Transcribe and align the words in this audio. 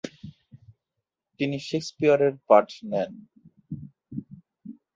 তিনি 1.39 1.57
শেকসপিয়রের 1.67 2.33
পাঠ 2.47 2.67
নেন। 2.91 3.11